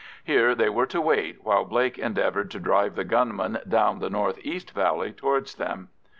[0.23, 4.39] Here they were to wait while Blake endeavoured to drive the gunmen down the north
[4.43, 5.89] east valley towards them.